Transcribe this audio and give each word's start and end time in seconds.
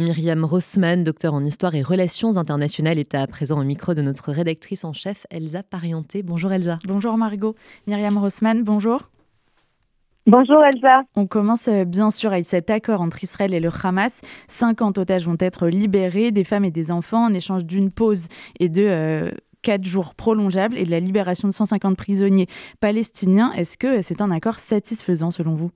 Myriam 0.00 0.44
Rossman, 0.44 1.02
docteur 1.02 1.34
en 1.34 1.44
histoire 1.44 1.74
et 1.74 1.82
relations 1.82 2.36
internationales, 2.36 2.98
est 2.98 3.14
à 3.14 3.26
présent 3.26 3.60
au 3.60 3.64
micro 3.64 3.94
de 3.94 4.02
notre 4.02 4.32
rédactrice 4.32 4.84
en 4.84 4.92
chef, 4.92 5.26
Elsa 5.30 5.62
Parienté. 5.62 6.22
Bonjour 6.22 6.52
Elsa. 6.52 6.78
Bonjour 6.84 7.16
Margot. 7.16 7.54
Myriam 7.86 8.16
Rossman, 8.18 8.62
bonjour. 8.62 9.10
Bonjour 10.26 10.62
Elsa. 10.62 11.02
On 11.16 11.26
commence 11.26 11.68
euh, 11.68 11.84
bien 11.84 12.10
sûr 12.10 12.32
avec 12.32 12.46
cet 12.46 12.70
accord 12.70 13.00
entre 13.00 13.24
Israël 13.24 13.54
et 13.54 13.60
le 13.60 13.70
Hamas. 13.82 14.20
50 14.48 14.98
otages 14.98 15.26
vont 15.26 15.38
être 15.40 15.68
libérés, 15.68 16.32
des 16.32 16.44
femmes 16.44 16.64
et 16.64 16.70
des 16.70 16.90
enfants, 16.90 17.24
en 17.24 17.34
échange 17.34 17.64
d'une 17.64 17.90
pause 17.90 18.28
et 18.60 18.68
de 18.68 18.82
euh, 18.82 19.30
quatre 19.62 19.84
jours 19.84 20.14
prolongeables 20.14 20.76
et 20.76 20.84
de 20.84 20.90
la 20.90 21.00
libération 21.00 21.48
de 21.48 21.52
150 21.52 21.96
prisonniers 21.96 22.46
palestiniens. 22.80 23.52
Est-ce 23.52 23.78
que 23.78 24.02
c'est 24.02 24.20
un 24.20 24.30
accord 24.30 24.58
satisfaisant 24.58 25.30
selon 25.30 25.54
vous? 25.54 25.70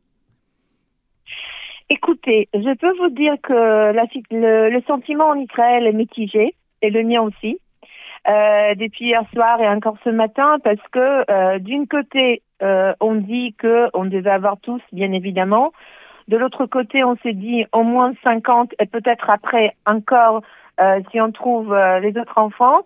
Écoutez, 1.91 2.49
je 2.55 2.75
peux 2.75 2.93
vous 2.99 3.11
dire 3.11 3.35
que 3.43 3.93
le, 4.31 4.81
sentiment 4.87 5.29
en 5.29 5.35
Israël 5.35 5.87
est 5.87 5.93
mitigé, 5.93 6.55
et 6.81 6.91
le 6.91 7.03
mien 7.03 7.23
aussi, 7.23 7.59
euh, 8.29 8.75
depuis 8.77 9.07
hier 9.07 9.25
soir 9.33 9.61
et 9.61 9.69
encore 9.69 9.97
ce 10.05 10.11
matin, 10.11 10.59
parce 10.63 10.83
que 10.93 11.31
euh, 11.31 11.59
d'une 11.59 11.87
côté, 11.87 12.43
euh, 12.63 12.93
on 13.01 13.15
dit 13.17 13.55
qu'on 13.61 14.05
devait 14.05 14.31
avoir 14.31 14.59
tous, 14.61 14.81
bien 14.93 15.13
évidemment. 15.13 15.73
De 16.29 16.37
l'autre 16.37 16.67
côté, 16.67 17.03
on 17.03 17.17
s'est 17.17 17.33
dit 17.33 17.65
au 17.73 17.83
moins 17.83 18.13
50 18.23 18.75
et 18.79 18.87
peut-être 18.87 19.29
après 19.31 19.75
encore 19.87 20.43
si 21.13 21.21
on 21.21 21.31
trouve 21.31 21.77
les 22.01 22.17
autres 22.19 22.39
enfants. 22.39 22.81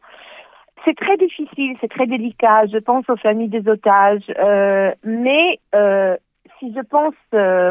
C'est 0.84 0.96
très 0.96 1.16
difficile, 1.16 1.76
c'est 1.80 1.88
très 1.88 2.06
délicat. 2.06 2.66
Je 2.66 2.76
pense 2.76 3.08
aux 3.08 3.16
familles 3.16 3.48
des 3.48 3.66
otages, 3.68 4.30
mais 5.02 5.58
si 6.58 6.72
je 6.74 6.80
pense 6.80 7.14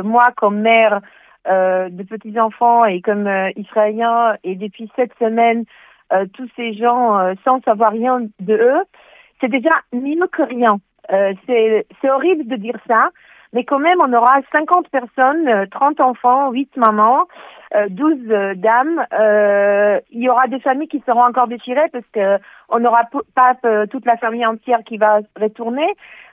moi 0.04 0.28
comme 0.36 0.62
mère 0.62 1.02
euh, 1.48 1.90
de 1.90 2.02
petits 2.02 2.40
enfants 2.40 2.86
et 2.86 3.02
comme 3.02 3.28
euh, 3.28 3.52
israéliens 3.56 4.36
et 4.44 4.56
depuis 4.56 4.90
sept 4.96 5.12
semaines 5.20 5.66
euh, 6.12 6.26
tous 6.34 6.50
ces 6.56 6.74
gens 6.74 7.20
euh, 7.20 7.34
sans 7.44 7.62
savoir 7.62 7.92
rien 7.92 8.22
de 8.40 8.54
eux, 8.56 8.84
c'est 9.40 9.50
déjà 9.50 9.70
mieux 9.94 10.26
que 10.26 10.42
rien. 10.42 10.80
c'est 11.46 12.10
horrible 12.10 12.48
de 12.48 12.56
dire 12.56 12.80
ça, 12.88 13.10
mais 13.56 13.64
quand 13.64 13.80
même 13.80 14.00
on 14.00 14.14
aura 14.14 14.42
50 14.52 14.90
personnes, 14.90 15.68
30 15.72 16.00
enfants, 16.02 16.52
8 16.52 16.78
mamans, 16.78 17.28
12 17.90 18.56
dames. 18.58 19.04
il 20.12 20.22
y 20.22 20.30
aura 20.30 20.48
des 20.48 20.60
familles 20.60 20.88
qui 20.88 21.02
seront 21.08 21.24
encore 21.24 21.48
déchirées 21.48 21.90
parce 21.92 22.06
que 22.14 22.38
on 22.70 22.80
n'aura 22.80 23.10
pas 23.34 23.56
toute 23.88 24.06
la 24.06 24.18
famille 24.18 24.46
entière 24.46 24.84
qui 24.86 24.98
va 24.98 25.22
retourner, 25.42 25.88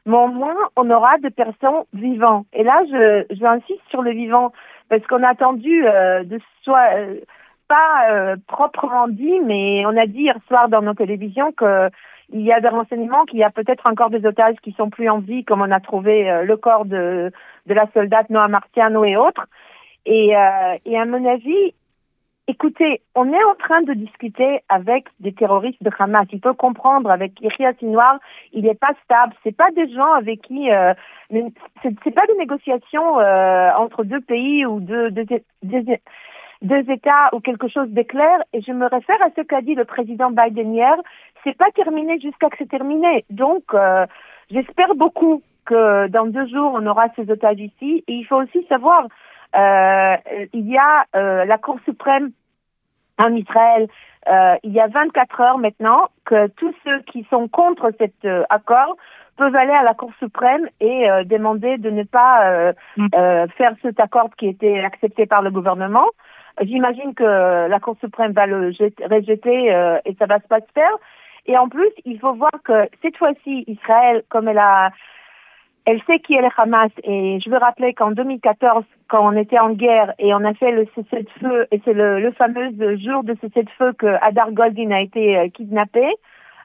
mais 0.04 0.16
au 0.16 0.28
moins 0.28 0.56
on 0.76 0.90
aura 0.90 1.16
des 1.18 1.30
personnes 1.30 1.84
vivantes. 1.94 2.46
Et 2.52 2.64
là, 2.64 2.82
je, 2.90 3.34
je 3.34 3.44
insiste 3.44 3.80
sur 3.88 4.02
le 4.02 4.10
vivant 4.10 4.52
parce 4.92 5.06
qu'on 5.06 5.22
a 5.22 5.28
attendu 5.28 5.86
euh, 5.86 6.22
de 6.22 6.38
soit 6.62 6.94
euh, 6.96 7.20
pas 7.66 8.10
euh, 8.10 8.36
proprement 8.46 9.08
dit, 9.08 9.40
mais 9.40 9.86
on 9.86 9.96
a 9.96 10.04
dit 10.04 10.24
hier 10.24 10.36
soir 10.48 10.68
dans 10.68 10.82
nos 10.82 10.92
télévisions 10.92 11.50
que 11.52 11.88
il 12.32 12.42
y 12.42 12.52
a 12.52 12.60
des 12.60 12.68
renseignements 12.68 13.24
qu'il 13.24 13.38
y 13.38 13.44
a 13.44 13.50
peut-être 13.50 13.88
encore 13.88 14.10
des 14.10 14.24
otages 14.26 14.56
qui 14.62 14.72
sont 14.72 14.90
plus 14.90 15.08
en 15.08 15.18
vie, 15.18 15.44
comme 15.44 15.62
on 15.62 15.70
a 15.70 15.80
trouvé 15.80 16.42
le 16.44 16.56
corps 16.56 16.84
de, 16.84 17.30
la 17.66 17.86
soldate 17.92 18.30
Noah 18.30 18.48
Martiano 18.48 19.04
et 19.04 19.16
autres. 19.16 19.46
Et, 20.06 20.30
et 20.30 20.98
à 20.98 21.04
mon 21.04 21.24
avis, 21.24 21.74
écoutez, 22.48 23.02
on 23.14 23.32
est 23.32 23.44
en 23.44 23.54
train 23.54 23.82
de 23.82 23.92
discuter 23.92 24.60
avec 24.68 25.06
des 25.20 25.32
terroristes 25.32 25.82
de 25.82 25.90
Hamas. 25.98 26.26
Il 26.32 26.40
faut 26.40 26.54
comprendre, 26.54 27.10
avec 27.10 27.40
Yahya 27.40 27.74
Sinwar, 27.78 28.18
il 28.52 28.64
n'est 28.64 28.74
pas 28.74 28.94
stable. 29.04 29.34
C'est 29.44 29.56
pas 29.56 29.70
des 29.70 29.92
gens 29.92 30.12
avec 30.12 30.42
qui 30.42 30.68
mais 31.32 31.46
c'est 31.82 32.14
pas 32.14 32.26
des 32.26 32.36
négociations 32.38 33.18
euh, 33.18 33.70
entre 33.78 34.04
deux 34.04 34.20
pays 34.20 34.66
ou 34.66 34.80
deux, 34.80 35.10
États 36.62 37.30
ou 37.32 37.40
quelque 37.40 37.68
chose 37.68 37.88
d'éclair. 37.88 38.38
Et 38.52 38.60
je 38.62 38.72
me 38.72 38.86
réfère 38.86 39.20
à 39.22 39.30
ce 39.36 39.42
qu'a 39.42 39.60
dit 39.60 39.74
le 39.74 39.84
président 39.84 40.30
Biden 40.30 40.74
hier. 40.74 40.96
C'est 41.44 41.56
pas 41.56 41.70
terminé 41.74 42.18
jusqu'à 42.20 42.48
que 42.50 42.56
c'est 42.58 42.68
terminé. 42.68 43.24
Donc, 43.30 43.62
euh, 43.74 44.06
j'espère 44.50 44.94
beaucoup 44.94 45.42
que 45.64 46.08
dans 46.08 46.26
deux 46.26 46.46
jours, 46.48 46.72
on 46.74 46.86
aura 46.86 47.06
ces 47.16 47.30
otages 47.30 47.60
ici. 47.60 48.04
Et 48.08 48.14
il 48.14 48.24
faut 48.24 48.36
aussi 48.36 48.64
savoir, 48.68 49.06
euh, 49.56 50.16
il 50.52 50.68
y 50.68 50.78
a 50.78 51.04
euh, 51.16 51.44
la 51.44 51.58
Cour 51.58 51.78
suprême 51.84 52.30
en 53.18 53.34
Israël. 53.34 53.88
Euh, 54.30 54.54
il 54.62 54.72
y 54.72 54.80
a 54.80 54.86
24 54.86 55.40
heures 55.40 55.58
maintenant 55.58 56.08
que 56.24 56.46
tous 56.48 56.72
ceux 56.84 57.00
qui 57.02 57.26
sont 57.30 57.48
contre 57.48 57.90
cet 57.98 58.14
accord 58.50 58.96
peuvent 59.36 59.54
aller 59.54 59.72
à 59.72 59.82
la 59.82 59.94
Cour 59.94 60.12
suprême 60.18 60.68
et 60.80 61.10
euh, 61.10 61.24
demander 61.24 61.78
de 61.78 61.90
ne 61.90 62.02
pas 62.04 62.50
euh, 62.50 62.72
mm. 62.96 63.06
euh, 63.14 63.46
faire 63.56 63.74
cet 63.82 63.98
accord 64.00 64.30
qui 64.36 64.48
était 64.48 64.80
accepté 64.80 65.26
par 65.26 65.42
le 65.42 65.50
gouvernement. 65.50 66.06
J'imagine 66.60 67.14
que 67.14 67.68
la 67.68 67.80
Cour 67.80 67.96
suprême 68.00 68.32
va 68.32 68.46
le 68.46 68.68
rejeter 68.68 69.66
et 70.04 70.14
ça 70.18 70.26
va 70.26 70.38
se 70.38 70.72
faire. 70.74 70.96
Et 71.46 71.56
en 71.56 71.68
plus, 71.68 71.90
il 72.04 72.20
faut 72.20 72.34
voir 72.34 72.52
que 72.64 72.88
cette 73.02 73.16
fois-ci, 73.16 73.64
Israël, 73.66 74.22
comme 74.28 74.48
elle 74.48 74.58
a, 74.58 74.90
elle 75.86 76.00
sait 76.06 76.20
qui 76.20 76.34
est 76.34 76.42
le 76.42 76.48
Hamas. 76.56 76.92
Et 77.02 77.40
je 77.44 77.50
veux 77.50 77.58
rappeler 77.58 77.94
qu'en 77.94 78.12
2014, 78.12 78.84
quand 79.08 79.26
on 79.26 79.36
était 79.36 79.58
en 79.58 79.70
guerre 79.70 80.14
et 80.18 80.32
on 80.34 80.44
a 80.44 80.54
fait 80.54 80.70
le 80.70 80.86
cessez-le-feu, 80.94 81.66
et 81.72 81.80
c'est 81.84 81.94
le, 81.94 82.20
le, 82.20 82.32
fameux 82.32 82.70
jour 82.98 83.24
de 83.24 83.36
cessez-le-feu 83.40 83.92
que 83.94 84.06
Adar 84.22 84.52
Goldin 84.52 84.92
a 84.92 85.00
été 85.00 85.50
kidnappé, 85.54 86.06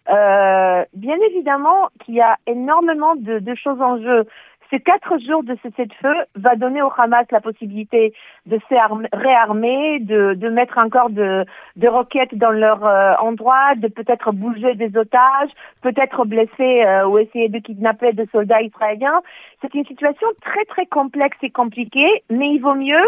euh, 0.10 0.86
bien 0.94 1.18
évidemment 1.30 1.90
qu'il 2.04 2.16
y 2.16 2.22
a 2.22 2.38
énormément 2.46 3.16
de, 3.16 3.56
choses 3.56 3.82
en 3.82 4.02
jeu. 4.02 4.26
Ces 4.70 4.82
quatre 4.82 5.18
jours 5.20 5.44
de 5.44 5.56
cessez-le-feu 5.64 6.14
va 6.36 6.56
donner 6.56 6.82
au 6.82 6.92
Hamas 6.98 7.26
la 7.32 7.40
possibilité 7.40 8.14
de 8.46 8.60
se 8.68 9.16
réarmer, 9.16 10.00
de, 10.00 10.34
de 10.34 10.50
mettre 10.50 10.78
encore 10.84 11.10
de, 11.10 11.46
de 11.78 11.88
roquettes 11.88 12.36
dans 12.36 12.52
leur 12.52 12.86
euh, 12.86 13.14
endroit, 13.22 13.76
de 13.78 13.88
peut-être 13.88 14.34
bouger 14.34 14.76
des 14.76 14.98
otages, 14.98 15.52
peut-être 15.82 16.26
blesser 16.26 16.84
euh, 16.86 17.08
ou 17.08 17.18
essayer 17.18 17.48
de 17.48 17.60
kidnapper 17.60 18.12
des 18.12 18.28
soldats 18.28 18.62
israéliens. 18.62 19.22
C'est 19.62 19.74
une 19.74 19.86
situation 19.86 20.28
très 20.42 20.66
très 20.66 20.86
complexe 20.86 21.38
et 21.44 21.50
compliquée, 21.50 22.24
mais 22.30 22.50
il 22.50 22.60
vaut 22.60 22.76
mieux 22.76 23.08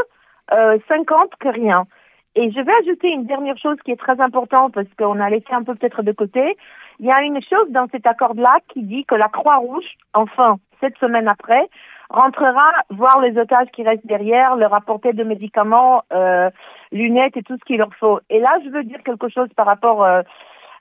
euh, 0.53 0.77
50 0.87 1.35
que 1.39 1.49
rien. 1.49 1.85
Et 2.35 2.51
je 2.51 2.61
vais 2.61 2.73
ajouter 2.83 3.09
une 3.09 3.25
dernière 3.25 3.57
chose 3.57 3.77
qui 3.83 3.91
est 3.91 3.99
très 3.99 4.21
importante 4.21 4.73
parce 4.73 4.87
qu'on 4.97 5.19
a 5.19 5.29
laissé 5.29 5.51
un 5.51 5.63
peu 5.63 5.75
peut-être 5.75 6.03
de 6.03 6.13
côté. 6.13 6.57
Il 6.99 7.05
y 7.05 7.11
a 7.11 7.21
une 7.21 7.41
chose 7.41 7.69
dans 7.69 7.87
cet 7.91 8.07
accord-là 8.07 8.59
qui 8.69 8.83
dit 8.83 9.03
que 9.03 9.15
la 9.15 9.27
Croix-Rouge, 9.27 9.97
enfin, 10.13 10.57
cette 10.79 10.97
semaine 10.97 11.27
après, 11.27 11.69
rentrera 12.09 12.71
voir 12.89 13.21
les 13.21 13.37
otages 13.37 13.67
qui 13.73 13.83
restent 13.83 14.05
derrière, 14.05 14.55
leur 14.55 14.73
apporter 14.73 15.13
de 15.13 15.23
médicaments, 15.23 16.03
euh, 16.11 16.49
lunettes 16.91 17.37
et 17.37 17.43
tout 17.43 17.55
ce 17.57 17.65
qu'il 17.65 17.77
leur 17.77 17.93
faut. 17.95 18.19
Et 18.29 18.39
là, 18.39 18.57
je 18.63 18.69
veux 18.69 18.83
dire 18.83 19.03
quelque 19.03 19.29
chose 19.29 19.49
par 19.55 19.65
rapport 19.65 20.03
euh, 20.03 20.21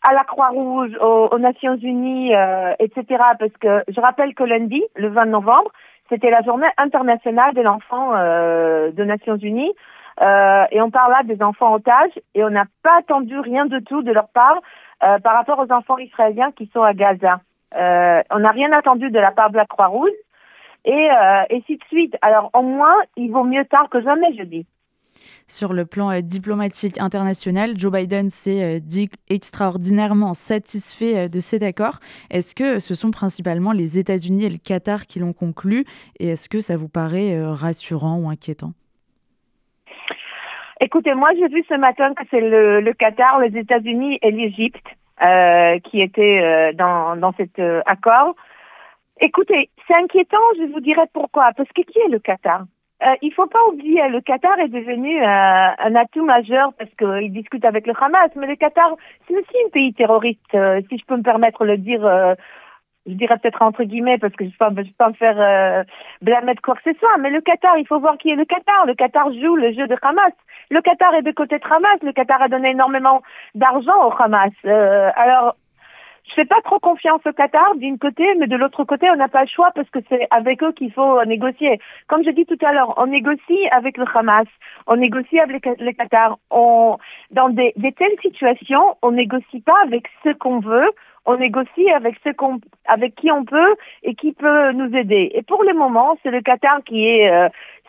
à 0.09 0.15
la 0.15 0.25
Croix-Rouge, 0.25 0.97
aux, 1.01 1.39
Nations 1.39 1.77
Unies, 1.77 2.35
euh, 2.35 2.73
etc. 2.79 3.23
Parce 3.39 3.53
que 3.61 3.85
je 3.89 4.01
rappelle 4.01 4.35
que 4.35 4.45
lundi, 4.45 4.83
le 4.97 5.09
20 5.09 5.27
novembre, 5.27 5.71
c'était 6.09 6.31
la 6.31 6.43
journée 6.43 6.69
internationale 6.79 7.55
de 7.55 7.61
l'enfant 7.61 8.13
euh, 8.15 8.91
de 8.93 9.05
Nations 9.05 9.37
Unies. 9.37 9.73
Et 10.21 10.81
on 10.83 10.91
parle 10.91 11.13
là 11.13 11.23
des 11.23 11.41
enfants 11.45 11.73
otages 11.75 12.19
et 12.35 12.43
on 12.43 12.51
n'a 12.51 12.65
pas 12.83 12.99
attendu 12.99 13.39
rien 13.39 13.67
de 13.67 13.79
tout 13.79 14.03
de 14.03 14.11
leur 14.11 14.27
part 14.31 14.59
par 14.99 15.35
rapport 15.35 15.61
aux 15.61 15.73
enfants 15.73 15.97
israéliens 15.99 16.51
qui 16.51 16.69
sont 16.75 16.83
à 16.83 16.93
Gaza. 16.93 17.39
Euh, 17.77 18.23
on 18.31 18.39
n'a 18.39 18.51
rien 18.51 18.73
attendu 18.73 19.11
de 19.11 19.19
la 19.19 19.33
part 19.33 19.51
de 19.51 19.57
la 19.57 19.67
Croix-Rouge 19.67 20.11
et, 20.85 20.93
euh, 20.93 21.43
et 21.51 21.57
ainsi 21.57 21.77
de 21.77 21.85
suite. 21.89 22.17
Alors 22.23 22.51
au 22.55 22.63
moins, 22.63 22.95
il 23.17 23.31
vaut 23.31 23.45
mieux 23.45 23.65
tard 23.67 23.89
que 23.91 24.01
jamais, 24.01 24.35
je 24.37 24.45
dis. 24.45 24.67
Sur 25.51 25.73
le 25.73 25.87
plan 25.87 26.11
euh, 26.11 26.21
diplomatique 26.21 27.01
international, 27.01 27.73
Joe 27.79 27.91
Biden 27.91 28.29
s'est 28.29 28.63
euh, 28.63 28.79
dit 28.81 29.09
extraordinairement 29.31 30.35
satisfait 30.35 31.17
euh, 31.17 31.29
de 31.29 31.41
cet 31.41 31.63
accord. 31.63 32.01
Est-ce 32.31 32.55
que 32.55 32.79
ce 32.79 32.95
sont 32.95 33.11
principalement 33.11 33.73
les 33.73 33.99
États-Unis 33.99 34.45
et 34.45 34.51
le 34.51 34.59
Qatar 34.59 35.07
qui 35.07 35.21
l'ont 35.21 35.33
conclu? 35.33 35.87
Et 36.21 36.29
est-ce 36.29 36.51
que 36.51 36.61
ça 36.61 36.77
vous 36.77 36.89
paraît 36.89 37.41
rassurant 37.43 38.19
ou 38.19 38.29
inquiétant? 38.29 38.73
Écoutez, 40.81 41.15
moi 41.15 41.31
j'ai 41.39 41.49
vu 41.49 41.65
ce 41.67 41.75
matin 41.75 42.13
que 42.15 42.25
c'est 42.31 42.41
le, 42.41 42.81
le, 42.81 42.93
Qatar, 42.93 43.41
les 43.41 43.59
États-Unis 43.59 44.19
et 44.23 44.31
l'Égypte 44.31 44.87
euh, 45.23 45.79
qui 45.81 46.01
étaient 46.01 46.41
euh, 46.43 46.73
dans, 46.73 47.17
dans 47.17 47.33
cet 47.33 47.59
euh, 47.59 47.83
accord. 47.87 48.35
Écoutez, 49.21 49.71
c'est 49.87 49.99
inquiétant, 50.01 50.39
je 50.59 50.73
vous 50.73 50.81
dirai 50.81 51.03
pourquoi. 51.13 51.51
Parce 51.57 51.69
que 51.71 51.83
qui 51.83 51.99
est 51.99 52.09
le 52.09 52.19
Qatar? 52.19 52.63
Euh, 53.05 53.15
Il 53.23 53.33
faut 53.33 53.47
pas 53.47 53.65
oublier, 53.69 54.09
le 54.09 54.21
Qatar 54.21 54.59
est 54.59 54.69
devenu 54.69 55.23
un 55.23 55.95
atout 55.95 56.25
majeur 56.25 56.73
parce 56.79 56.91
qu'il 56.99 57.33
discute 57.33 57.65
avec 57.65 57.87
le 57.87 57.95
Hamas, 58.01 58.31
mais 58.37 58.47
le 58.47 58.57
Qatar, 58.57 58.95
c'est 59.27 59.35
aussi 59.35 59.57
un 59.67 59.71
pays 59.71 59.95
terroriste, 59.95 60.41
si 60.89 60.99
je 60.99 61.05
peux 61.07 61.17
me 61.17 61.23
permettre 61.23 61.65
de 61.65 61.71
le 61.71 61.79
dire 61.79 62.37
je 63.09 63.15
dirais 63.15 63.39
peut-être 63.39 63.63
entre 63.63 63.85
guillemets 63.85 64.19
parce 64.19 64.35
que 64.35 64.45
je 64.45 64.51
ne 64.51 64.75
peux, 64.75 64.85
pas 64.97 65.09
me 65.09 65.15
faire 65.15 65.41
euh, 65.41 65.83
blâmer 66.23 66.55
de 66.55 66.61
quoi 66.61 66.75
que 66.75 66.93
ce 66.93 66.99
soit, 66.99 67.17
mais 67.19 67.31
le 67.31 67.41
Qatar, 67.41 67.79
il 67.79 67.87
faut 67.87 67.99
voir 67.99 68.19
qui 68.19 68.31
est 68.31 68.37
le 68.37 68.45
Qatar. 68.45 68.87
Le 68.87 68.95
Qatar 68.95 69.33
joue 69.33 69.57
le 69.57 69.73
jeu 69.73 69.87
de 69.87 69.97
Hamas. 70.03 70.33
Le 70.71 70.81
Qatar 70.83 71.15
est 71.15 71.23
de 71.23 71.33
côté 71.33 71.59
de 71.59 71.65
Hamas. 71.65 71.99
Le 72.03 72.13
Qatar 72.13 72.43
a 72.43 72.49
donné 72.49 72.71
énormément 72.71 73.23
d'argent 73.55 74.07
au 74.07 74.13
Hamas. 74.23 74.53
Euh, 74.67 75.11
alors, 75.17 75.57
je 76.29 76.35
fais 76.35 76.45
pas 76.45 76.61
trop 76.63 76.79
confiance 76.79 77.23
au 77.27 77.33
Qatar 77.33 77.75
d'une 77.77 77.99
côté, 77.99 78.25
mais 78.39 78.47
de 78.47 78.57
l'autre 78.57 78.85
côté, 78.85 79.11
on 79.11 79.17
n'a 79.17 79.29
pas 79.29 79.43
le 79.43 79.49
choix 79.49 79.71
parce 79.75 79.89
que 79.89 80.01
c'est 80.11 80.27
avec 80.31 80.63
eux 80.63 80.73
qu'il 80.73 80.93
faut 80.93 81.25
négocier. 81.25 81.81
Comme 82.07 82.23
je 82.23 82.31
dis 82.31 82.45
tout 82.45 82.59
à 82.61 82.73
l'heure, 82.73 82.93
on 82.99 83.07
négocie 83.07 83.69
avec 83.71 83.97
le 83.97 84.05
Hamas, 84.15 84.47
on 84.87 84.97
négocie 84.97 85.41
avec 85.41 85.65
le 85.65 85.93
Qatar. 85.93 86.39
Dans 86.51 87.49
des, 87.49 87.73
des 87.77 87.93
telles 87.93 88.19
situations, 88.21 88.97
on 89.03 89.13
négocie 89.13 89.61
pas 89.61 89.81
avec 89.85 90.07
ce 90.23 90.31
qu'on 90.31 90.61
veut, 90.61 90.91
on 91.27 91.37
négocie 91.37 91.91
avec 91.91 92.17
ce 92.25 92.31
qu'on, 92.31 92.61
avec 92.87 93.15
qui 93.15 93.31
on 93.31 93.45
peut 93.45 93.75
et 94.03 94.15
qui 94.15 94.33
peut 94.33 94.73
nous 94.73 94.95
aider. 94.97 95.31
Et 95.35 95.43
pour 95.43 95.63
le 95.63 95.75
moment, 95.75 96.19
c'est 96.23 96.31
le 96.31 96.41
Qatar 96.41 96.83
qui 96.85 97.07
est 97.07 97.31
euh, 97.31 97.49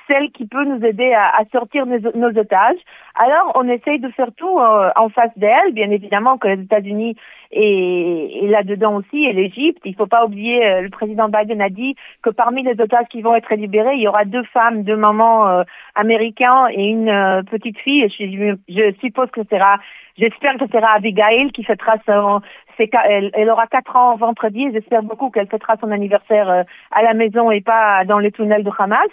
celle 0.10 0.32
qui 0.32 0.46
peut 0.48 0.66
nous 0.66 0.84
aider 0.84 1.14
à, 1.14 1.44
sortir 1.52 1.86
nos, 1.86 2.38
otages. 2.38 2.80
Alors, 3.16 3.52
on 3.56 3.68
essaye 3.68 4.00
de 4.00 4.10
faire 4.10 4.30
tout 4.36 4.60
euh, 4.60 4.90
en 4.96 5.10
face 5.10 5.32
d'elle. 5.38 5.74
Bien 5.74 5.92
évidemment 5.92 6.38
que 6.38 6.48
les 6.48 6.62
États-Unis 6.64 7.16
est 7.52 8.48
là-dedans 8.48 8.96
aussi, 8.98 9.26
et 9.26 9.34
l'Égypte. 9.34 9.82
Il 9.86 9.92
ne 9.92 9.96
faut 9.96 10.08
pas 10.08 10.26
oublier, 10.26 10.66
euh, 10.66 10.82
le 10.82 10.90
président 10.90 11.30
Biden 11.30 11.62
a 11.62 11.70
dit 11.70 11.96
que 12.22 12.30
parmi 12.30 12.64
les 12.64 12.80
otages 12.80 13.08
qui 13.10 13.22
vont 13.22 13.36
être 13.36 13.54
libérés, 13.56 13.96
il 13.96 14.02
y 14.02 14.08
aura 14.08 14.26
deux 14.26 14.44
femmes, 14.44 14.84
deux 14.84 14.96
mamans 14.96 15.48
euh, 15.48 15.64
américains 15.96 16.68
et 16.72 16.86
une 16.86 17.44
petite 17.50 17.78
fille. 17.80 18.08
Je, 18.10 18.94
suppose 19.00 19.30
que 19.32 19.42
ce 19.44 19.50
sera, 19.50 19.80
j'espère 20.18 20.58
que 20.58 20.66
ce 20.66 20.72
sera 20.72 20.94
Abigail 20.94 21.52
qui 21.52 21.64
fêtera 21.64 21.96
son, 22.06 22.42
elle, 22.78 23.32
elle, 23.34 23.50
aura 23.50 23.68
quatre 23.68 23.96
ans 23.96 24.16
vendredi. 24.16 24.68
J'espère 24.72 25.04
beaucoup 25.04 25.30
qu'elle 25.30 25.48
fêtera 25.48 25.76
son 25.82 25.92
anniversaire 25.92 26.66
à 26.92 27.04
la 27.04 27.14
maison 27.14 27.52
et 27.52 27.62
pas 27.62 28.06
dans 28.06 28.20
les 28.20 28.32
tunnels 28.32 28.64
de 28.64 28.72
Hamas 28.78 29.10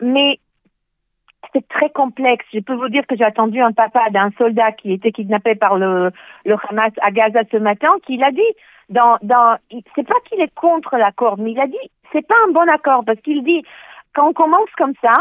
mais 0.00 0.38
c'est 1.52 1.66
très 1.68 1.90
complexe. 1.90 2.44
Je 2.52 2.60
peux 2.60 2.74
vous 2.74 2.88
dire 2.88 3.06
que 3.06 3.16
j'ai 3.16 3.24
attendu 3.24 3.60
un 3.60 3.72
papa 3.72 4.10
d'un 4.10 4.30
soldat 4.36 4.72
qui 4.72 4.92
était 4.92 5.12
kidnappé 5.12 5.54
par 5.54 5.76
le, 5.76 6.10
le 6.44 6.56
Hamas 6.68 6.92
à 7.00 7.10
Gaza 7.10 7.40
ce 7.50 7.56
matin, 7.56 7.88
qui 8.06 8.16
l'a 8.16 8.30
dit, 8.30 8.52
dans, 8.88 9.18
dans, 9.22 9.56
c'est 9.94 10.06
pas 10.06 10.14
qu'il 10.28 10.40
est 10.40 10.54
contre 10.54 10.96
l'accord, 10.96 11.38
mais 11.38 11.52
il 11.52 11.60
a 11.60 11.66
dit, 11.66 11.76
c'est 12.12 12.26
pas 12.26 12.34
un 12.46 12.52
bon 12.52 12.68
accord, 12.68 13.04
parce 13.04 13.20
qu'il 13.20 13.42
dit, 13.44 13.62
quand 14.14 14.28
on 14.28 14.32
commence 14.32 14.70
comme 14.76 14.94
ça, 15.00 15.12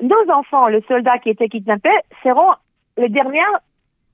nos 0.00 0.30
enfants, 0.32 0.68
le 0.68 0.82
soldat 0.82 1.18
qui 1.18 1.30
était 1.30 1.48
kidnappé, 1.48 1.90
seront 2.22 2.52
les 2.96 3.08
derniers 3.08 3.40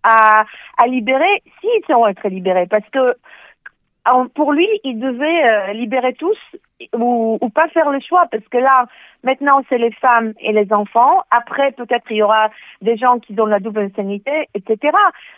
à, 0.05 0.45
à 0.77 0.87
libérer, 0.87 1.43
s'ils 1.61 1.85
seront 1.87 2.07
être 2.07 2.29
libérés, 2.29 2.67
parce 2.67 2.89
que 2.91 3.15
pour 4.35 4.53
lui, 4.53 4.69
il 4.85 4.99
devait 4.99 5.45
euh, 5.45 5.73
libérer 5.73 6.15
tous 6.15 6.39
ou, 6.95 7.39
pas 7.55 7.69
faire 7.69 7.91
le 7.91 8.01
choix 8.01 8.27
parce 8.31 8.47
que 8.49 8.59
là, 8.59 8.87
maintenant, 9.25 9.63
c'est 9.69 9.79
les 9.79 9.93
femmes 9.93 10.33
et 10.41 10.53
les 10.53 10.73
enfants. 10.73 11.23
Après, 11.31 11.73
peut-être 11.73 12.07
il 12.11 12.19
y 12.19 12.23
aura 12.23 12.51
des 12.83 12.97
gens 12.97 13.19
qui 13.19 13.39
ont 13.41 13.47
la 13.47 13.61
double 13.61 13.83
nationalité, 13.83 14.49
etc. 14.55 14.97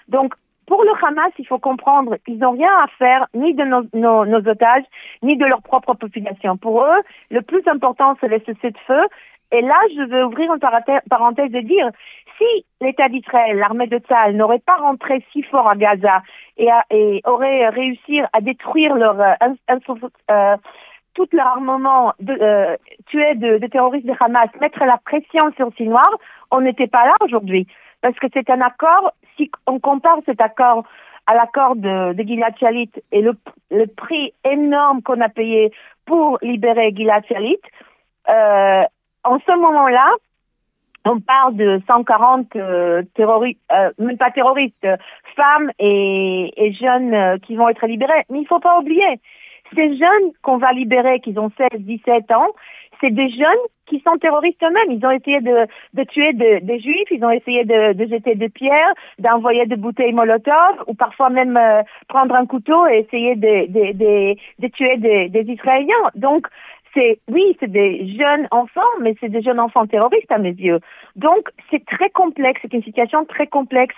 Donc, 0.08 0.34
pour 0.66 0.84
le 0.84 0.92
Hamas, 1.04 1.32
il 1.38 1.46
faut 1.46 1.58
comprendre 1.58 2.16
qu'ils 2.24 2.38
n'ont 2.38 2.52
rien 2.52 2.70
à 2.84 2.86
faire 2.98 3.26
ni 3.34 3.54
de 3.54 3.64
nos, 3.64 3.82
nos, 3.92 4.48
otages, 4.48 4.84
ni 5.22 5.36
de 5.36 5.44
leur 5.44 5.62
propre 5.62 5.94
population. 5.94 6.56
Pour 6.56 6.84
eux, 6.84 7.00
le 7.30 7.42
plus 7.42 7.66
important, 7.66 8.16
c'est 8.20 8.28
le 8.28 8.40
cessez 8.46 8.70
de 8.70 8.78
feu. 8.86 9.02
Et 9.52 9.60
là, 9.62 9.78
je 9.94 10.02
veux 10.02 10.24
ouvrir 10.26 10.52
une 10.52 10.60
parenthèse 11.08 11.54
et 11.54 11.62
dire, 11.62 11.90
si 12.38 12.64
l'État 12.80 13.08
d'Israël, 13.08 13.58
l'armée 13.58 13.86
de 13.86 13.98
Tzal, 13.98 14.36
n'aurait 14.36 14.60
pas 14.60 14.76
rentré 14.76 15.24
si 15.32 15.42
fort 15.42 15.68
à 15.70 15.76
Gaza 15.76 16.22
et, 16.56 16.70
aurait 17.24 17.68
réussi 17.68 18.20
à 18.32 18.40
détruire 18.40 18.94
leur 18.94 19.20
euh, 19.20 19.34
euh, 20.30 20.56
tout 21.14 21.28
leur 21.32 21.48
armement, 21.48 22.12
de, 22.20 22.32
euh, 22.32 22.76
tuer 23.06 23.34
de, 23.34 23.66
terroristes 23.66 24.06
de 24.06 24.14
Hamas, 24.18 24.48
mettre 24.60 24.84
la 24.84 24.98
pression 24.98 25.52
sur 25.56 25.72
Sinoir, 25.76 26.08
on 26.50 26.60
n'était 26.60 26.86
pas 26.86 27.04
là 27.04 27.14
aujourd'hui. 27.20 27.66
Parce 28.00 28.16
que 28.18 28.28
c'est 28.32 28.48
un 28.50 28.60
accord, 28.60 29.12
si 29.36 29.50
on 29.66 29.80
compare 29.80 30.18
cet 30.24 30.40
accord 30.40 30.84
à 31.26 31.34
l'accord 31.34 31.76
de, 31.76 32.12
de 32.12 32.22
Gilad 32.22 32.56
Shalit 32.58 32.90
et 33.12 33.20
le, 33.20 33.32
le 33.70 33.86
prix 33.86 34.32
énorme 34.44 35.02
qu'on 35.02 35.20
a 35.20 35.28
payé 35.28 35.72
pour 36.06 36.38
libérer 36.42 36.92
Gilad 36.94 37.24
Shalit, 37.26 37.60
euh, 38.28 38.84
en 39.24 39.38
ce 39.38 39.56
moment-là, 39.56 40.10
on 41.04 41.20
parle 41.20 41.56
de 41.56 41.80
140 41.90 42.56
euh, 42.56 43.02
terroristes, 43.14 43.60
euh, 43.72 43.90
même 43.98 44.18
pas 44.18 44.30
terroristes, 44.30 44.86
femmes 45.34 45.70
et, 45.78 46.52
et 46.56 46.72
jeunes 46.74 47.14
euh, 47.14 47.38
qui 47.38 47.56
vont 47.56 47.68
être 47.68 47.86
libérés. 47.86 48.24
Mais 48.28 48.40
il 48.40 48.46
faut 48.46 48.60
pas 48.60 48.78
oublier, 48.78 49.20
ces 49.74 49.96
jeunes 49.96 50.32
qu'on 50.42 50.58
va 50.58 50.72
libérer, 50.72 51.20
qui 51.20 51.36
ont 51.38 51.50
16, 51.56 51.80
17 51.80 52.30
ans, 52.32 52.48
c'est 53.00 53.10
des 53.10 53.30
jeunes 53.30 53.64
qui 53.86 54.00
sont 54.06 54.16
terroristes 54.18 54.62
eux-mêmes. 54.62 54.90
Ils 54.90 55.04
ont 55.06 55.10
essayé 55.10 55.40
de, 55.40 55.66
de 55.94 56.04
tuer 56.04 56.32
de, 56.34 56.64
des 56.64 56.80
juifs, 56.80 57.10
ils 57.10 57.24
ont 57.24 57.30
essayé 57.30 57.64
de, 57.64 57.94
de 57.94 58.06
jeter 58.06 58.34
des 58.34 58.50
pierres, 58.50 58.92
d'envoyer 59.18 59.64
des 59.66 59.76
bouteilles 59.76 60.12
Molotov, 60.12 60.84
ou 60.86 60.94
parfois 60.94 61.30
même 61.30 61.56
euh, 61.56 61.82
prendre 62.08 62.34
un 62.34 62.44
couteau 62.46 62.86
et 62.86 62.98
essayer 62.98 63.36
de, 63.36 64.36
de 64.58 64.68
tuer 64.68 64.96
des, 64.98 65.28
des 65.28 65.52
Israéliens. 65.52 66.10
Donc, 66.14 66.46
c'est 66.94 67.20
oui, 67.30 67.56
c'est 67.60 67.70
des 67.70 68.06
jeunes 68.16 68.46
enfants, 68.50 68.80
mais 69.00 69.14
c'est 69.20 69.28
des 69.28 69.42
jeunes 69.42 69.60
enfants 69.60 69.86
terroristes 69.86 70.30
à 70.30 70.38
mes 70.38 70.52
yeux. 70.52 70.80
Donc 71.16 71.50
c'est 71.70 71.84
très 71.84 72.10
complexe, 72.10 72.60
c'est 72.62 72.72
une 72.72 72.82
situation 72.82 73.24
très 73.24 73.46
complexe. 73.46 73.96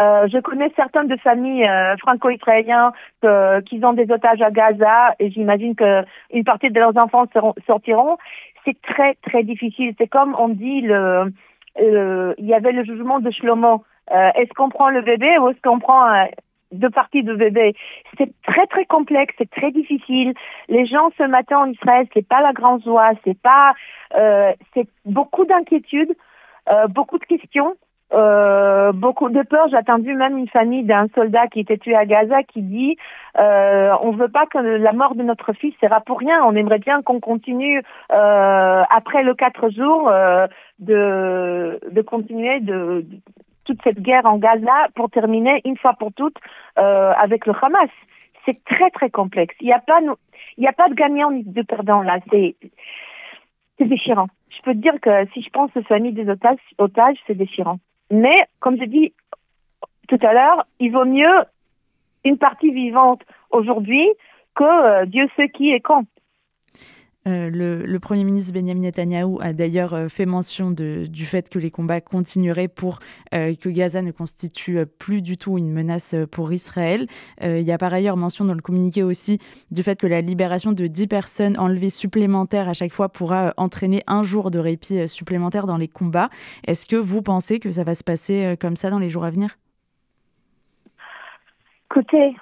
Euh, 0.00 0.28
je 0.28 0.38
connais 0.38 0.70
certaines 0.76 1.08
de 1.08 1.16
familles 1.16 1.66
euh, 1.66 1.96
franco-israéliennes 1.98 2.90
euh, 3.24 3.60
qui 3.62 3.82
ont 3.84 3.92
des 3.92 4.10
otages 4.10 4.42
à 4.42 4.50
Gaza 4.50 5.14
et 5.18 5.30
j'imagine 5.30 5.74
que 5.74 6.02
une 6.32 6.44
partie 6.44 6.70
de 6.70 6.78
leurs 6.78 6.96
enfants 7.02 7.26
sortiront. 7.66 8.16
C'est 8.64 8.80
très 8.82 9.14
très 9.26 9.42
difficile. 9.42 9.94
C'est 9.98 10.08
comme 10.08 10.34
on 10.38 10.48
dit 10.48 10.80
le, 10.80 11.32
il 11.78 12.46
y 12.46 12.54
avait 12.54 12.72
le 12.72 12.84
jugement 12.84 13.20
de 13.20 13.30
Shlomo. 13.30 13.84
Euh, 14.12 14.30
est-ce 14.34 14.52
qu'on 14.54 14.68
prend 14.68 14.90
le 14.90 15.00
bébé 15.00 15.38
ou 15.38 15.48
est-ce 15.48 15.60
qu'on 15.62 15.78
prend 15.78 16.26
deux 16.74 16.90
parties 16.90 17.22
de 17.22 17.34
bébé. 17.34 17.74
C'est 18.18 18.32
très 18.42 18.66
très 18.66 18.84
complexe, 18.84 19.34
c'est 19.38 19.50
très 19.50 19.70
difficile. 19.70 20.34
Les 20.68 20.86
gens 20.86 21.10
ce 21.18 21.24
matin 21.24 21.58
en 21.58 21.70
Israël, 21.70 22.06
c'est 22.14 22.26
pas 22.26 22.40
la 22.40 22.52
grande 22.52 22.82
joie, 22.82 23.12
c'est 23.24 23.38
pas, 23.40 23.74
euh, 24.16 24.52
c'est 24.74 24.88
beaucoup 25.04 25.44
d'inquiétudes, 25.44 26.14
euh, 26.70 26.86
beaucoup 26.88 27.18
de 27.18 27.24
questions. 27.24 27.76
Euh, 28.12 28.92
beaucoup 28.92 29.28
de 29.28 29.42
peur. 29.42 29.66
J'ai 29.70 29.76
attendu 29.76 30.14
même 30.14 30.38
une 30.38 30.48
famille 30.48 30.84
d'un 30.84 31.08
soldat 31.14 31.48
qui 31.48 31.60
était 31.60 31.78
tué 31.78 31.96
à 31.96 32.04
Gaza 32.04 32.42
qui 32.44 32.62
dit 32.62 32.96
euh, 33.40 33.92
on 34.02 34.12
veut 34.12 34.28
pas 34.28 34.46
que 34.46 34.58
la 34.58 34.92
mort 34.92 35.16
de 35.16 35.22
notre 35.22 35.52
fils 35.52 35.74
sera 35.80 36.00
pour 36.00 36.20
rien. 36.20 36.44
On 36.44 36.54
aimerait 36.54 36.78
bien 36.78 37.02
qu'on 37.02 37.18
continue 37.18 37.82
euh, 38.12 38.82
après 38.88 39.24
le 39.24 39.34
quatre 39.34 39.68
jours 39.70 40.08
euh, 40.08 40.46
de 40.78 41.80
de 41.90 42.02
continuer 42.02 42.60
de, 42.60 43.04
toute 43.64 43.82
cette 43.82 44.00
guerre 44.00 44.26
en 44.26 44.38
Gaza 44.38 44.88
pour 44.94 45.10
terminer 45.10 45.60
une 45.64 45.76
fois 45.76 45.94
pour 45.94 46.12
toutes 46.12 46.36
euh, 46.78 47.12
avec 47.16 47.46
le 47.46 47.52
Hamas. 47.60 47.90
C'est 48.44 48.62
très 48.64 48.90
très 48.90 49.10
complexe. 49.10 49.54
Il 49.60 49.66
n'y 49.66 49.72
a 49.72 49.80
pas 49.80 50.00
il 50.56 50.60
n'y 50.60 50.68
a 50.68 50.72
pas 50.72 50.88
de 50.88 50.94
gagnant 50.94 51.30
ni 51.30 51.42
de 51.44 51.62
perdant 51.62 52.02
là. 52.02 52.18
C'est 52.30 52.56
c'est 53.78 53.86
déchirant. 53.86 54.26
Je 54.50 54.62
peux 54.62 54.72
te 54.72 54.78
dire 54.78 55.00
que 55.00 55.26
si 55.32 55.42
je 55.42 55.50
pense 55.50 55.70
aux 55.76 55.82
familles 55.82 56.12
des 56.12 56.28
otages, 56.28 56.58
otages 56.78 57.16
c'est 57.26 57.34
déchirant. 57.34 57.78
Mais 58.10 58.46
comme 58.60 58.78
je 58.78 58.84
dis 58.84 59.12
tout 60.08 60.18
à 60.22 60.32
l'heure, 60.32 60.66
il 60.80 60.92
vaut 60.92 61.06
mieux 61.06 61.44
une 62.24 62.38
partie 62.38 62.70
vivante 62.70 63.22
aujourd'hui 63.50 64.08
que 64.54 64.64
euh, 64.64 65.06
Dieu 65.06 65.28
sait 65.36 65.48
qui 65.48 65.70
et 65.70 65.80
quand. 65.80 66.04
Euh, 67.26 67.48
le, 67.50 67.98
Premier 68.00 68.24
ministre 68.24 68.52
Benjamin 68.52 68.82
Netanyahu 68.82 69.38
a 69.40 69.54
d'ailleurs 69.54 69.94
euh, 69.94 70.08
fait 70.08 70.26
mention 70.26 70.70
du 70.70 71.26
fait 71.26 71.48
que 71.48 71.58
les 71.58 71.70
combats 71.70 72.02
continueraient 72.02 72.68
pour 72.68 72.98
euh, 73.32 73.54
que 73.54 73.70
Gaza 73.70 74.02
ne 74.02 74.10
constitue 74.10 74.84
plus 74.98 75.22
du 75.22 75.38
tout 75.38 75.56
une 75.56 75.72
menace 75.72 76.14
pour 76.30 76.52
Israël. 76.52 77.06
il 77.40 77.62
y 77.62 77.72
a 77.72 77.78
par 77.78 77.94
ailleurs 77.94 78.16
mention 78.16 78.44
dans 78.44 78.54
le 78.54 78.60
communiqué 78.60 79.02
aussi 79.02 79.38
du 79.70 79.82
fait 79.82 79.98
que 79.98 80.06
la 80.06 80.20
libération 80.20 80.72
de 80.72 80.86
10 80.86 81.06
personnes 81.06 81.58
enlevées 81.58 81.90
supplémentaires 81.90 82.68
à 82.68 82.74
chaque 82.74 82.92
fois 82.92 83.08
pourra 83.08 83.54
entraîner 83.56 84.02
un 84.06 84.22
jour 84.22 84.50
de 84.50 84.58
répit 84.58 85.08
supplémentaire 85.08 85.66
dans 85.66 85.78
les 85.78 85.88
combats. 85.88 86.28
Est-ce 86.66 86.84
que 86.84 86.96
vous 86.96 87.22
pensez 87.22 87.58
que 87.58 87.70
ça 87.70 87.84
va 87.84 87.94
se 87.94 88.04
passer 88.04 88.56
comme 88.60 88.76
ça 88.76 88.90
dans 88.90 88.98
les 88.98 89.08
jours 89.08 89.24
à 89.24 89.30
venir? 89.30 89.56
Écoutez, 91.90 92.36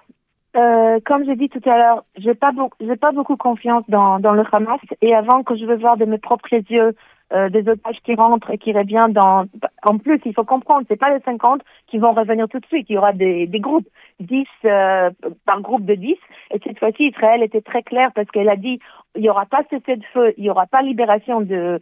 euh, 0.55 1.01
comme 1.07 1.25
j'ai 1.25 1.37
dit 1.37 1.49
tout 1.49 1.63
à 1.65 1.77
l'heure, 1.79 2.05
j'ai 2.17 2.35
pas 2.35 2.53
beaucoup, 2.53 2.77
j'ai 2.81 2.97
pas 2.97 3.13
beaucoup 3.13 3.37
confiance 3.37 3.85
dans, 3.89 4.19
dans 4.19 4.33
le 4.33 4.45
Hamas. 4.53 4.81
Et 5.01 5.15
avant 5.15 5.43
que 5.43 5.57
je 5.57 5.65
veux 5.65 5.77
voir 5.77 5.97
de 5.97 6.05
mes 6.05 6.19
propres 6.19 6.53
yeux 6.53 6.95
euh, 7.33 7.49
des 7.49 7.67
otages 7.67 7.97
qui 8.05 8.15
rentrent 8.15 8.51
et 8.51 8.59
qui 8.59 8.73
reviennent 8.73 9.13
dans. 9.13 9.47
En 9.85 9.97
plus, 9.97 10.21
il 10.27 10.35
faut 10.35 10.45
comprendre, 10.45 10.85
c'est 10.89 10.99
pas 10.99 11.15
les 11.15 11.21
50 11.21 11.63
qui 11.87 11.97
vont 11.97 12.13
revenir 12.13 12.47
tout 12.49 12.61
de 12.61 12.67
suite. 12.67 12.87
Il 12.91 12.95
y 12.95 12.99
aura 12.99 13.15
des, 13.15 13.47
des 13.47 13.61
groupes, 13.61 13.89
10 14.21 14.47
euh, 14.67 15.11
par 15.47 15.63
groupe 15.63 15.87
de 15.87 15.95
10. 15.95 16.17
Et 16.51 16.61
cette 16.63 16.79
fois-ci, 16.79 17.05
Israël 17.05 17.43
était 17.43 17.63
très 17.63 17.83
clair 17.83 18.11
parce 18.15 18.29
qu'elle 18.31 18.51
a 18.51 18.57
dit 18.57 18.79
il 19.17 19.23
y 19.23 19.31
aura 19.31 19.47
pas 19.47 19.63
cessé 19.71 19.97
de 19.97 20.05
feu, 20.13 20.35
il 20.37 20.45
y 20.45 20.51
aura 20.51 20.67
pas 20.67 20.83
libération 20.83 21.41
de 21.41 21.81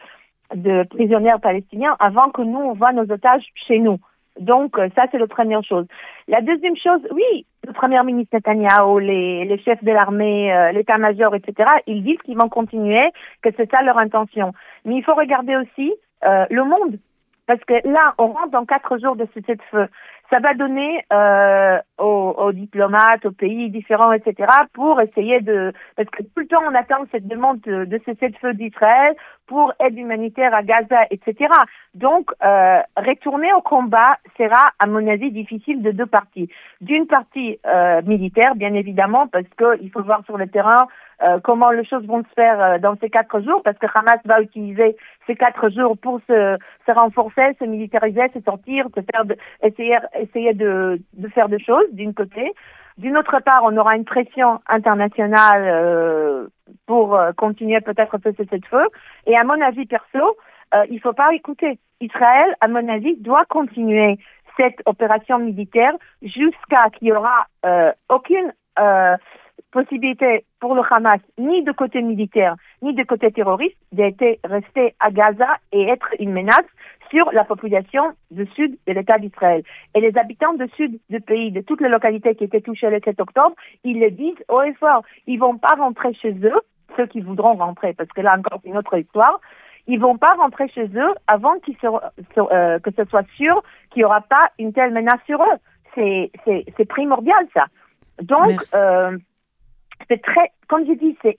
de 0.55 0.85
prisonniers 0.85 1.39
palestiniens 1.41 1.97
avant 2.01 2.31
que 2.31 2.43
nous 2.43 2.59
on 2.59 2.75
voit 2.75 2.93
nos 2.93 3.11
otages 3.11 3.47
chez 3.67 3.79
nous. 3.79 3.99
Donc, 4.39 4.79
euh, 4.79 4.89
ça, 4.95 5.05
c'est 5.11 5.19
la 5.19 5.27
première 5.27 5.65
chose. 5.65 5.87
La 6.29 6.41
deuxième 6.41 6.77
chose, 6.77 7.01
oui, 7.11 7.47
le 7.67 7.73
Premier 7.73 8.03
ministre 8.03 8.37
Netanyahu, 8.37 9.01
les, 9.01 9.45
les 9.45 9.59
chefs 9.59 9.83
de 9.85 9.93
l'armée, 9.93 10.53
euh, 10.53 10.73
l'état-major, 10.73 11.35
etc., 11.35 11.69
ils 11.87 12.03
disent 12.03 12.21
qu'ils 12.25 12.39
vont 12.39 12.49
continuer, 12.49 13.11
que 13.43 13.51
c'est 13.57 13.71
ça 13.71 13.83
leur 13.83 13.99
intention. 13.99 14.53
Mais 14.85 14.97
il 14.97 15.05
faut 15.05 15.15
regarder 15.15 15.57
aussi 15.57 15.93
euh, 16.25 16.47
le 16.51 16.65
monde. 16.65 16.99
Parce 17.47 17.63
que 17.65 17.75
là, 17.89 18.15
on 18.19 18.29
rentre 18.29 18.51
dans 18.51 18.65
quatre 18.65 18.99
jours 18.99 19.17
de 19.17 19.27
cessez 19.35 19.57
de 19.57 19.63
feu. 19.71 19.89
Ça 20.31 20.39
va 20.39 20.55
donner 20.55 21.05
euh, 21.13 21.79
aux, 21.99 22.35
aux, 22.39 22.53
diplomates, 22.53 23.27
aux 23.27 23.33
pays 23.33 23.69
différents, 23.71 24.13
etc., 24.13 24.49
pour 24.73 25.01
essayer 25.01 25.41
de... 25.41 25.73
Parce 25.97 26.09
que 26.11 26.23
tout 26.23 26.41
le 26.41 26.47
temps, 26.47 26.63
on 26.67 26.75
attend 26.75 27.05
cette 27.11 27.27
demande 27.27 27.61
de, 27.63 27.85
de 27.85 27.99
de 27.99 28.37
feu 28.37 28.55
d'Israël 28.55 29.15
pour 29.47 29.73
aide 29.81 29.99
humanitaire 29.99 30.55
à 30.55 30.63
Gaza, 30.63 31.07
etc. 31.11 31.53
Donc, 31.95 32.31
euh, 32.45 32.81
retourner 32.97 33.53
au 33.53 33.61
combat 33.61 34.19
sera, 34.39 34.71
à 34.79 34.87
mon 34.87 35.07
avis, 35.09 35.33
difficile 35.33 35.83
de 35.83 35.91
deux 35.91 36.07
parties. 36.07 36.49
D'une 36.81 37.07
partie 37.07 37.59
euh, 37.67 38.01
militaire, 38.03 38.55
bien 38.55 38.75
évidemment, 38.75 39.27
parce 39.27 39.47
qu'il 39.59 39.91
faut 39.91 40.03
voir 40.03 40.25
sur 40.25 40.39
le 40.39 40.47
terrain 40.47 40.87
euh, 41.23 41.39
comment 41.43 41.71
les 41.71 41.85
choses 41.85 42.07
vont 42.07 42.23
se 42.23 42.35
faire 42.35 42.61
euh, 42.61 42.79
dans 42.79 42.97
ces 42.97 43.11
quatre 43.11 43.41
jours, 43.41 43.63
parce 43.63 43.77
que 43.77 43.87
Hamas 43.93 44.21
va 44.25 44.41
utiliser 44.41 44.97
ces 45.27 45.35
quatre 45.35 45.69
jours 45.69 45.99
pour 45.99 46.21
se, 46.27 46.57
se 46.87 46.93
renforcer, 46.93 47.55
se 47.59 47.65
militariser, 47.65 48.23
se 48.33 48.41
sortir, 48.41 48.87
se 48.95 49.01
faire 49.13 49.27
de, 49.27 49.37
essayer, 49.63 49.99
essayer 50.21 50.55
de, 50.55 51.01
faire 51.35 51.49
des 51.49 51.59
choses, 51.59 51.87
d'une 51.93 52.15
côté. 52.15 52.53
D'une 52.99 53.17
autre 53.17 53.39
part, 53.41 53.63
on 53.65 53.77
aura 53.77 53.97
une 53.97 54.05
pression 54.05 54.61
internationale 54.69 55.65
euh, 55.67 56.47
pour 56.87 57.17
euh, 57.17 57.33
continuer 57.33 57.81
peut-être 57.81 58.19
ce 58.23 58.33
cessez 58.33 58.61
feu. 58.69 58.87
Et 59.27 59.37
à 59.37 59.45
mon 59.45 59.61
avis 59.61 59.87
perso, 59.87 60.37
euh, 60.75 60.85
il 60.89 60.97
ne 60.97 61.01
faut 61.01 61.13
pas 61.13 61.33
écouter. 61.35 61.79
Israël, 62.01 62.55
à 62.61 62.69
mon 62.69 62.87
avis, 62.89 63.17
doit 63.17 63.45
continuer 63.47 64.19
cette 64.57 64.83
opération 64.87 65.39
militaire 65.39 65.93
jusqu'à 66.23 66.91
qu'il 66.91 67.09
y 67.09 67.13
aura 67.13 67.47
aucune 68.09 68.53
possibilité 69.71 70.45
pour 70.59 70.75
le 70.75 70.83
Hamas, 70.91 71.21
ni 71.39 71.63
de 71.63 71.73
côté 71.73 72.03
militaire, 72.03 72.57
ni 72.83 72.95
de 72.95 73.03
côté 73.05 73.31
terroriste, 73.31 73.77
d'être 73.93 74.39
resté 74.45 74.95
à 75.01 75.11
Gaza 75.11 75.57
et 75.73 75.89
être 75.89 76.09
une 76.19 76.33
menace 76.33 76.67
sur 77.11 77.31
la 77.33 77.45
population 77.45 78.13
du 78.31 78.47
sud 78.55 78.79
de 78.87 78.93
l'État 78.93 79.19
d'Israël. 79.19 79.63
Et 79.95 80.01
les 80.01 80.17
habitants 80.17 80.55
du 80.55 80.69
sud 80.77 80.99
du 81.11 81.21
pays, 81.21 81.51
de 81.51 81.61
toutes 81.61 81.81
les 81.81 81.89
localités 81.89 82.35
qui 82.35 82.45
étaient 82.45 82.61
touchées 82.61 82.91
le 82.91 83.01
7 83.05 83.21
octobre, 83.21 83.55
ils 83.85 84.01
le 84.01 84.11
disent 84.11 84.43
haut 84.49 84.63
et 84.63 84.75
fort. 84.75 85.03
Ils 85.27 85.39
vont 85.39 85.59
pas 85.59 85.75
rentrer 85.79 86.15
chez 86.15 86.33
eux, 86.33 86.61
ceux 86.97 87.07
qui 87.07 87.21
voudront 87.21 87.55
rentrer, 87.55 87.93
parce 87.95 88.11
que 88.11 88.21
là 88.21 88.37
encore 88.39 88.61
c'est 88.63 88.71
une 88.71 88.79
autre 88.79 88.97
histoire. 88.99 89.41
Ils 89.87 89.99
vont 89.99 90.17
pas 90.17 90.35
rentrer 90.39 90.69
chez 90.69 90.87
eux 90.95 91.15
avant 91.27 91.59
qu'ils 91.61 91.77
euh, 91.83 92.79
que 92.79 92.91
ce 92.97 93.05
soit 93.07 93.27
sûr 93.37 93.63
qu'il 93.91 94.01
n'y 94.01 94.05
aura 94.05 94.21
pas 94.21 94.51
une 94.59 94.73
telle 94.73 94.93
menace 94.93 95.21
sur 95.27 95.43
eux. 95.43 95.59
C'est, 95.95 96.31
c'est, 96.45 96.65
c'est 96.77 96.85
primordial 96.85 97.47
ça. 97.53 97.67
Donc, 98.23 98.61
euh, 98.75 99.17
c'est 100.09 100.23
très, 100.23 100.53
comme 100.69 100.87
je 100.87 100.93
dis, 100.93 101.17
c'est, 101.23 101.39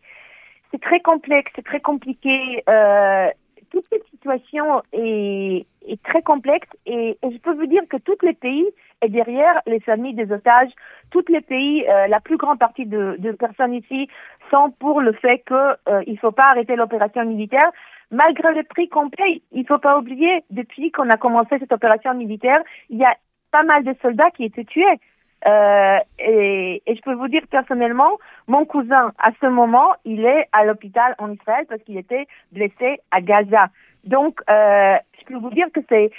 c'est 0.71 0.81
très 0.81 0.99
complexe, 0.99 1.51
c'est 1.55 1.65
très 1.65 1.79
compliqué. 1.79 2.63
Euh, 2.69 3.29
toute 3.71 3.85
cette 3.89 4.05
situation 4.09 4.83
est, 4.93 5.65
est 5.87 6.03
très 6.03 6.21
complexe 6.21 6.67
et, 6.85 7.17
et, 7.21 7.31
je 7.31 7.37
peux 7.37 7.53
vous 7.53 7.65
dire 7.65 7.81
que 7.89 7.97
tous 7.97 8.17
les 8.21 8.33
pays 8.33 8.67
et 9.01 9.09
derrière 9.09 9.61
les 9.65 9.79
familles 9.79 10.13
des 10.13 10.31
otages, 10.31 10.71
tous 11.09 11.25
les 11.29 11.41
pays, 11.41 11.85
euh, 11.89 12.07
la 12.07 12.19
plus 12.19 12.37
grande 12.37 12.59
partie 12.59 12.85
de, 12.85 13.15
de, 13.17 13.31
personnes 13.31 13.73
ici 13.73 14.07
sont 14.51 14.71
pour 14.79 15.01
le 15.01 15.13
fait 15.13 15.43
qu'il 15.47 15.55
euh, 15.55 16.03
ne 16.05 16.15
faut 16.17 16.31
pas 16.31 16.49
arrêter 16.49 16.75
l'opération 16.75 17.25
militaire. 17.25 17.71
Malgré 18.11 18.53
le 18.53 18.63
prix 18.63 18.89
qu'on 18.89 19.09
paye, 19.09 19.41
il 19.51 19.61
ne 19.61 19.65
faut 19.65 19.79
pas 19.79 19.97
oublier, 19.97 20.43
depuis 20.49 20.91
qu'on 20.91 21.09
a 21.09 21.17
commencé 21.17 21.57
cette 21.59 21.71
opération 21.71 22.13
militaire, 22.13 22.61
il 22.89 22.97
y 22.97 23.05
a 23.05 23.15
pas 23.51 23.63
mal 23.63 23.83
de 23.83 23.95
soldats 24.01 24.31
qui 24.31 24.45
étaient 24.45 24.65
tués. 24.65 24.99
Euh, 25.47 25.97
et, 26.19 26.83
et, 26.85 26.95
je 26.95 27.01
peux 27.01 27.13
vous 27.13 27.27
dire 27.27 27.41
personnellement, 27.49 28.17
mon 28.47 28.65
cousin, 28.65 29.11
à 29.17 29.31
ce 29.41 29.47
moment, 29.47 29.93
il 30.05 30.23
est 30.25 30.47
à 30.51 30.65
l'hôpital 30.65 31.15
en 31.17 31.31
Israël 31.31 31.65
parce 31.67 31.81
qu'il 31.83 31.97
était 31.97 32.27
blessé 32.51 32.99
à 33.09 33.21
Gaza. 33.21 33.69
Donc, 34.03 34.39
euh, 34.49 34.95
je 35.19 35.25
peux 35.25 35.39
vous 35.39 35.49
dire 35.49 35.67
que 35.73 35.79
c'est 35.89 36.11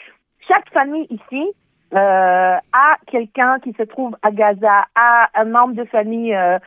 chaque 0.49 0.69
famille 0.71 1.07
ici 1.11 1.53
euh, 1.95 2.57
a 2.57 2.97
quelqu'un 3.07 3.59
qui 3.61 3.75
se 3.75 3.83
trouve 3.83 4.17
à 4.23 4.31
Gaza, 4.31 4.87
a 4.95 5.29
un 5.35 5.45
membre 5.45 5.75
de 5.75 5.85
famille. 5.85 6.35
Euh, 6.35 6.59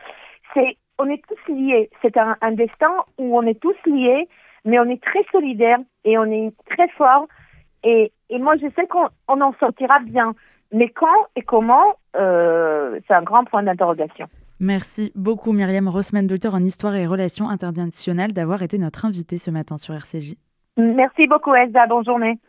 c'est, 0.53 0.77
on 0.99 1.09
est 1.09 1.23
tous 1.27 1.51
liés. 1.51 1.89
C'est 2.01 2.15
un, 2.17 2.37
un 2.41 2.51
destin 2.51 2.93
où 3.17 3.35
on 3.37 3.41
est 3.41 3.59
tous 3.59 3.75
liés, 3.87 4.27
mais 4.65 4.79
on 4.79 4.85
est 4.85 5.01
très 5.01 5.25
solidaires 5.31 5.79
et 6.03 6.17
on 6.19 6.25
est 6.25 6.53
très 6.69 6.87
forts. 6.89 7.27
Et, 7.83 8.11
et 8.29 8.37
moi, 8.37 8.55
je 8.57 8.67
sais 8.75 8.85
qu'on 8.87 9.07
on 9.27 9.41
en 9.41 9.53
sortira 9.53 9.99
bien. 9.99 10.35
Mais 10.71 10.89
quand 10.89 11.07
et 11.35 11.41
comment, 11.41 11.95
euh, 12.15 12.99
c'est 13.07 13.13
un 13.13 13.23
grand 13.23 13.45
point 13.45 13.63
d'interrogation. 13.63 14.27
Merci 14.59 15.11
beaucoup 15.15 15.51
Myriam 15.51 15.87
Rossman, 15.87 16.27
docteur 16.27 16.55
en 16.55 16.63
histoire 16.63 16.95
et 16.95 17.05
relations 17.05 17.49
internationales, 17.49 18.31
d'avoir 18.31 18.61
été 18.61 18.77
notre 18.77 19.05
invitée 19.05 19.37
ce 19.37 19.51
matin 19.51 19.77
sur 19.77 19.93
RCJ. 19.93 20.35
Merci 20.77 21.27
beaucoup 21.27 21.53
Elsa, 21.53 21.87
bonne 21.87 22.05
journée. 22.05 22.39